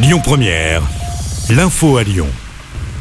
Lyon 0.00 0.20
Première, 0.22 0.82
l'info 1.50 1.96
à 1.96 2.04
Lyon. 2.04 2.28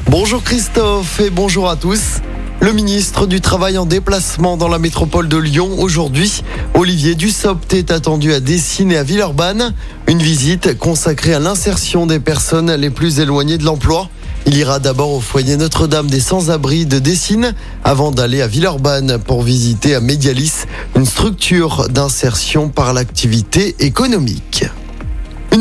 Bonjour 0.09 0.41
Christophe 0.41 1.19
et 1.19 1.29
bonjour 1.29 1.69
à 1.69 1.75
tous. 1.75 2.21
Le 2.59 2.73
ministre 2.73 3.27
du 3.27 3.39
Travail 3.39 3.77
en 3.77 3.85
déplacement 3.85 4.57
dans 4.57 4.67
la 4.67 4.79
métropole 4.79 5.27
de 5.27 5.37
Lyon 5.37 5.69
aujourd'hui, 5.77 6.41
Olivier 6.73 7.13
Dussopt 7.13 7.71
est 7.75 7.91
attendu 7.91 8.33
à 8.33 8.39
Dessine 8.39 8.91
et 8.91 8.97
à 8.97 9.03
Villeurbanne. 9.03 9.75
Une 10.07 10.23
visite 10.23 10.75
consacrée 10.79 11.35
à 11.35 11.39
l'insertion 11.39 12.07
des 12.07 12.19
personnes 12.19 12.73
les 12.73 12.89
plus 12.89 13.19
éloignées 13.19 13.59
de 13.59 13.65
l'emploi. 13.65 14.09
Il 14.47 14.57
ira 14.57 14.79
d'abord 14.79 15.11
au 15.11 15.21
foyer 15.21 15.55
Notre-Dame 15.55 16.09
des 16.09 16.19
Sans-Abri 16.19 16.87
de 16.87 16.97
Dessine 16.97 17.53
avant 17.83 18.09
d'aller 18.09 18.41
à 18.41 18.47
Villeurbanne 18.47 19.19
pour 19.19 19.43
visiter 19.43 19.93
à 19.93 19.99
Medialis, 19.99 20.63
une 20.95 21.05
structure 21.05 21.89
d'insertion 21.89 22.69
par 22.69 22.93
l'activité 22.93 23.75
économique. 23.85 24.65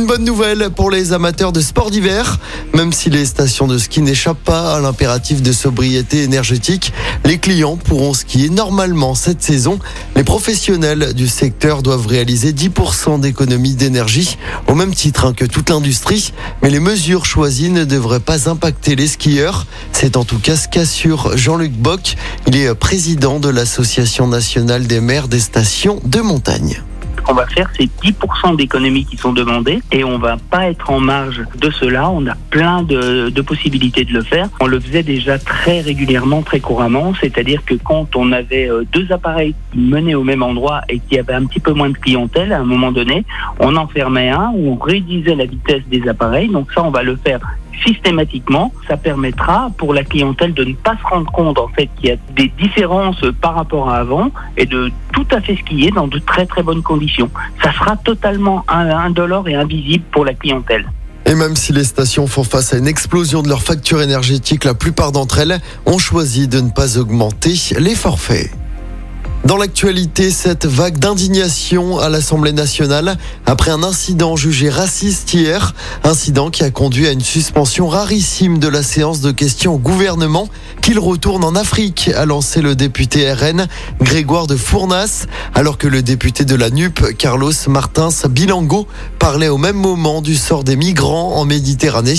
Bonne 0.07 0.23
nouvelle 0.23 0.70
pour 0.70 0.93
les 0.93 1.12
amateurs 1.12 1.50
de 1.50 1.61
sport 1.61 1.91
d'hiver. 1.91 2.38
Même 2.74 2.92
si 2.92 3.10
les 3.10 3.27
stations 3.27 3.66
de 3.66 3.77
ski 3.77 4.02
n'échappent 4.02 4.45
pas 4.45 4.77
à 4.77 4.80
l'impératif 4.80 5.42
de 5.42 5.51
sobriété 5.51 6.23
énergétique, 6.23 6.92
les 7.24 7.38
clients 7.38 7.77
pourront 7.77 8.14
skier 8.14 8.48
normalement 8.48 9.16
cette 9.16 9.42
saison. 9.42 9.80
Les 10.14 10.23
professionnels 10.23 11.12
du 11.12 11.27
secteur 11.27 11.83
doivent 11.83 12.06
réaliser 12.06 12.52
10% 12.52 13.19
d'économie 13.19 13.74
d'énergie, 13.74 14.38
au 14.69 14.77
même 14.77 14.95
titre 14.95 15.24
hein, 15.24 15.33
que 15.33 15.45
toute 15.45 15.70
l'industrie. 15.70 16.33
Mais 16.62 16.70
les 16.70 16.80
mesures 16.80 17.27
choisies 17.27 17.70
ne 17.70 17.84
devraient 17.84 18.20
pas 18.20 18.48
impacter 18.48 18.95
les 18.95 19.09
skieurs. 19.09 19.66
C'est 19.91 20.16
en 20.16 20.25
tout 20.25 20.38
cas 20.38 20.55
ce 20.55 20.69
qu'assure 20.69 21.36
Jean-Luc 21.36 21.73
Bock. 21.73 22.14
Il 22.47 22.56
est 22.56 22.73
président 22.77 23.41
de 23.41 23.48
l'Association 23.48 24.28
nationale 24.28 24.86
des 24.86 25.00
maires 25.00 25.27
des 25.27 25.41
stations 25.41 26.00
de 26.05 26.20
montagne 26.20 26.80
qu'on 27.27 27.35
va 27.35 27.47
faire, 27.47 27.69
c'est 27.77 27.89
10% 28.03 28.57
d'économies 28.57 29.05
qui 29.05 29.16
sont 29.16 29.33
demandées 29.33 29.80
et 29.91 30.05
on 30.05 30.19
va 30.19 30.37
pas 30.37 30.69
être 30.71 30.91
en 30.91 31.01
marge 31.01 31.43
de 31.59 31.71
cela. 31.71 32.09
On 32.09 32.27
a 32.27 32.34
plein 32.51 32.83
de, 32.83 33.30
de, 33.30 33.43
possibilités 33.43 34.05
de 34.05 34.12
le 34.12 34.23
faire. 34.23 34.48
On 34.61 34.67
le 34.67 34.78
faisait 34.78 35.03
déjà 35.03 35.39
très 35.39 35.81
régulièrement, 35.81 36.42
très 36.42 36.61
couramment. 36.61 37.12
C'est-à-dire 37.20 37.65
que 37.65 37.75
quand 37.75 38.15
on 38.15 38.31
avait 38.33 38.70
euh, 38.70 38.84
deux 38.92 39.11
appareils 39.11 39.55
qui 39.73 39.81
menaient 39.81 40.15
au 40.15 40.23
même 40.23 40.42
endroit 40.42 40.83
et 40.89 41.00
qui 41.00 41.19
avaient 41.19 41.34
un 41.34 41.47
petit 41.47 41.61
peu 41.61 41.73
moins 41.73 41.91
de 41.91 41.98
clientèle, 41.98 42.53
à 42.53 42.61
un 42.61 42.65
moment 42.65 42.92
donné, 42.92 43.25
on 43.59 43.75
en 43.77 43.89
fermait 43.89 44.31
un 44.31 44.53
ou 44.55 44.72
on 44.72 44.77
réduisait 44.77 45.34
la 45.34 45.47
vitesse 45.47 45.83
des 45.89 46.09
appareils. 46.09 46.48
Donc 46.48 46.72
ça, 46.72 46.84
on 46.84 46.91
va 46.91 47.03
le 47.03 47.17
faire 47.17 47.41
systématiquement, 47.84 48.72
ça 48.88 48.96
permettra 48.96 49.70
pour 49.77 49.94
la 49.94 50.05
clientèle 50.05 50.55
de 50.55 50.64
ne 50.64 50.74
pas 50.74 50.96
se 50.96 51.06
rendre 51.08 51.30
compte 51.30 51.58
en 51.58 51.69
fait 51.69 51.88
qu'il 51.96 52.10
y 52.10 52.12
a 52.12 52.16
des 52.34 52.52
différences 52.58 53.22
par 53.41 53.55
rapport 53.55 53.91
à 53.91 53.96
avant 53.96 54.30
et 54.56 54.66
de 54.66 54.91
tout 55.12 55.27
à 55.30 55.41
fait 55.41 55.56
skier 55.56 55.91
dans 55.91 56.06
de 56.06 56.19
très 56.19 56.47
très 56.47 56.62
bonnes 56.62 56.82
conditions. 56.82 57.30
Ça 57.62 57.72
sera 57.72 57.97
totalement 57.97 58.64
indolore 58.69 59.48
et 59.48 59.54
invisible 59.54 60.04
pour 60.10 60.24
la 60.24 60.34
clientèle. 60.34 60.86
Et 61.27 61.34
même 61.34 61.56
si 61.56 61.72
les 61.72 61.84
stations 61.84 62.28
font 62.28 62.44
face 62.44 62.72
à 62.72 62.78
une 62.78 62.86
explosion 62.86 63.42
de 63.42 63.48
leur 63.48 63.62
facture 63.62 64.00
énergétique, 64.00 64.64
la 64.64 64.74
plupart 64.74 65.10
d'entre 65.10 65.41
elles 65.41 65.60
ont 65.84 65.98
choisi 65.98 66.47
de 66.47 66.60
ne 66.60 66.70
pas 66.70 66.98
augmenter 66.98 67.54
les 67.78 67.97
forfaits. 67.97 68.50
Dans 69.47 69.56
l'actualité, 69.56 70.33
cette 70.33 70.66
vague 70.66 70.98
d'indignation 70.98 72.00
à 72.00 72.08
l'Assemblée 72.08 72.52
nationale 72.52 73.16
après 73.47 73.70
un 73.70 73.84
incident 73.84 74.34
jugé 74.34 74.69
raciste 74.69 75.33
hier, 75.33 75.72
incident 76.03 76.50
qui 76.50 76.64
a 76.64 76.72
conduit 76.72 77.06
à 77.06 77.12
une 77.12 77.20
suspension 77.20 77.86
rarissime 77.86 78.58
de 78.58 78.66
la 78.66 78.83
séance 78.83 79.20
de 79.20 79.30
questions 79.30 79.75
au 79.75 79.78
gouvernement 79.78 80.48
qu'il 80.83 80.98
retourne 80.98 81.44
en 81.44 81.55
Afrique, 81.55 82.11
a 82.16 82.27
lancé 82.27 82.61
le 82.61 82.75
député 82.75 83.33
RN 83.33 83.69
Grégoire 84.00 84.48
de 84.48 84.56
Fournas, 84.56 85.27
alors 85.55 85.78
que 85.78 85.86
le 85.86 86.03
député 86.03 86.44
de 86.44 86.56
la 86.56 86.70
NUP, 86.70 87.16
Carlos 87.16 87.53
Martins 87.69 88.08
Bilango, 88.28 88.88
parlait 89.20 89.48
au 89.48 89.58
même 89.58 89.77
moment 89.77 90.22
du 90.22 90.34
sort 90.34 90.64
des 90.64 90.75
migrants 90.75 91.36
en 91.36 91.44
Méditerranée. 91.44 92.19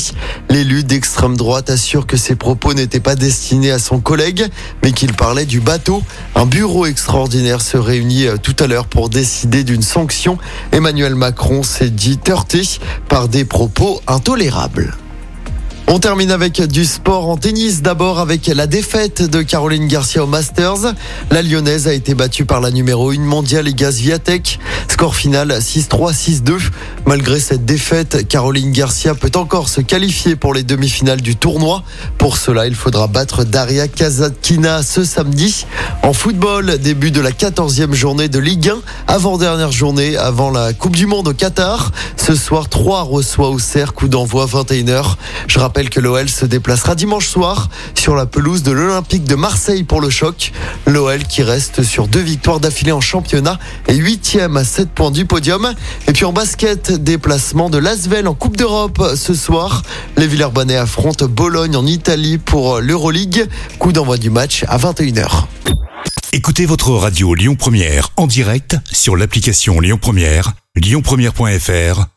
L'élu 0.49 0.85
d'extrême 0.85 1.35
droite 1.35 1.69
assure 1.69 2.07
que 2.07 2.15
ses 2.15 2.35
propos 2.35 2.73
n'étaient 2.73 3.01
pas 3.01 3.15
destinés 3.15 3.71
à 3.71 3.79
son 3.79 3.99
collègue, 3.99 4.45
mais 4.81 4.93
qu'il 4.93 5.11
parlait 5.11 5.45
du 5.45 5.59
bateau, 5.59 6.03
un 6.33 6.45
bureau 6.45 6.85
extraordinaire 6.85 7.16
se 7.25 7.77
réunit 7.77 8.27
euh, 8.27 8.37
tout 8.37 8.55
à 8.59 8.67
l'heure 8.67 8.85
pour 8.85 9.09
décider 9.09 9.63
d'une 9.63 9.81
sanction. 9.81 10.37
Emmanuel 10.71 11.15
Macron 11.15 11.63
s'est 11.63 11.89
dit 11.89 12.19
heurté 12.29 12.61
par 13.09 13.27
des 13.27 13.43
propos 13.43 14.01
intolérables. 14.07 14.95
On 15.89 15.99
termine 15.99 16.31
avec 16.31 16.61
du 16.61 16.83
sport 16.83 17.29
en 17.29 17.37
tennis. 17.37 17.81
D'abord 17.81 18.19
avec 18.19 18.47
la 18.47 18.67
défaite 18.67 19.21
de 19.21 19.41
Caroline 19.41 19.87
Garcia 19.87 20.21
au 20.21 20.27
Masters. 20.27 20.93
La 21.31 21.41
Lyonnaise 21.41 21.87
a 21.87 21.93
été 21.93 22.13
battue 22.13 22.43
par 22.43 22.59
la 22.59 22.71
numéro 22.71 23.11
1 23.11 23.19
mondiale 23.19 23.69
Igaz 23.69 24.01
Viatek. 24.01 24.59
Score 24.89 25.15
final 25.15 25.49
6-3, 25.59 26.13
6-2. 26.13 26.59
Malgré 27.05 27.39
cette 27.39 27.63
défaite, 27.63 28.27
Caroline 28.27 28.73
Garcia 28.73 29.15
peut 29.15 29.31
encore 29.35 29.69
se 29.69 29.79
qualifier 29.79 30.35
pour 30.35 30.53
les 30.53 30.63
demi-finales 30.63 31.21
du 31.21 31.37
tournoi. 31.37 31.83
Pour 32.17 32.35
cela, 32.35 32.67
il 32.67 32.75
faudra 32.75 33.07
battre 33.07 33.45
Daria 33.45 33.87
Kazatkina 33.87 34.83
ce 34.83 35.05
samedi. 35.05 35.65
En 36.03 36.11
football, 36.11 36.79
début 36.79 37.11
de 37.11 37.21
la 37.21 37.31
14e 37.31 37.93
journée 37.93 38.27
de 38.27 38.39
Ligue 38.39 38.69
1, 38.69 38.79
avant-dernière 39.07 39.71
journée 39.71 40.17
avant 40.17 40.51
la 40.51 40.73
Coupe 40.73 40.97
du 40.97 41.05
Monde 41.05 41.29
au 41.29 41.33
Qatar. 41.33 41.93
Ce 42.17 42.35
soir, 42.35 42.67
3 42.67 43.03
reçoit 43.03 43.49
au 43.49 43.59
cercle 43.59 43.93
coup 43.93 44.07
d'envoi 44.09 44.45
21h. 44.47 45.15
Je 45.47 45.59
rappelle 45.77 45.91
que 45.91 45.99
l'OL 45.99 46.27
se 46.27 46.47
déplacera 46.47 46.95
dimanche 46.95 47.27
soir 47.27 47.69
sur 47.93 48.15
la 48.15 48.25
pelouse 48.25 48.63
de 48.63 48.71
l'Olympique 48.71 49.25
de 49.25 49.35
Marseille 49.35 49.83
pour 49.83 50.01
le 50.01 50.09
choc. 50.09 50.51
L'OL 50.87 51.23
qui 51.25 51.43
reste 51.43 51.83
sur 51.83 52.07
deux 52.07 52.19
victoires 52.19 52.59
d'affilée 52.59 52.93
en 52.93 52.99
championnat 52.99 53.59
et 53.87 53.93
huitième 53.93 54.57
à 54.57 54.63
7 54.63 54.89
points 54.89 55.11
du 55.11 55.25
podium. 55.25 55.71
Et 56.07 56.13
puis 56.13 56.25
en 56.25 56.33
basket, 56.33 56.91
déplacement 56.91 57.69
de 57.69 57.77
l'Asvel 57.77 58.27
en 58.27 58.33
Coupe 58.33 58.57
d'Europe 58.57 59.03
ce 59.15 59.35
soir. 59.35 59.83
Les 60.17 60.25
Villers-Banais 60.25 60.77
affrontent 60.77 61.27
Bologne 61.27 61.75
en 61.75 61.85
Italie 61.85 62.39
pour 62.39 62.79
l'Euroleague. 62.79 63.47
Coup 63.77 63.91
d'envoi 63.91 64.17
du 64.17 64.31
match 64.31 64.65
à 64.67 64.79
21h. 64.79 65.43
Écoutez 66.33 66.65
votre 66.65 66.89
radio 66.89 67.35
Lyon 67.35 67.53
Première 67.53 68.09
en 68.17 68.25
direct 68.25 68.77
sur 68.91 69.15
l'application 69.15 69.79
Lyon 69.79 69.99
Première, 70.01 70.53
lyonpremière.fr 70.75 72.16